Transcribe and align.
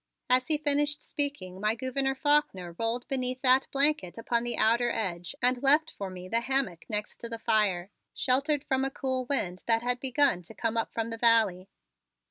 As 0.31 0.47
he 0.47 0.57
finished 0.57 1.03
speaking 1.07 1.61
my 1.61 1.75
Gouverneur 1.75 2.15
Faulkner 2.15 2.75
rolled 2.79 3.07
beneath 3.07 3.39
that 3.43 3.67
blanket 3.71 4.17
upon 4.17 4.43
the 4.43 4.57
outer 4.57 4.89
edge 4.89 5.35
and 5.43 5.61
left 5.61 5.91
for 5.91 6.09
me 6.09 6.27
the 6.27 6.39
hammock 6.41 6.85
next 6.89 7.17
to 7.17 7.29
the 7.29 7.37
fire, 7.37 7.91
sheltered 8.11 8.63
from 8.63 8.83
a 8.83 8.89
cool 8.89 9.27
wind 9.27 9.61
that 9.67 9.83
had 9.83 9.99
begun 9.99 10.41
to 10.41 10.55
come 10.55 10.75
up 10.75 10.91
from 10.91 11.11
the 11.11 11.19
valley. 11.19 11.69